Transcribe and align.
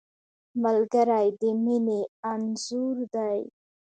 ملګری 0.63 1.27
د 1.39 1.41
مینې 1.63 1.99
انځور 2.33 2.97
دی 3.13 3.41